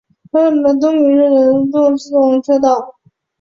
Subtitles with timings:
[0.31, 2.95] 东名阪自动车道。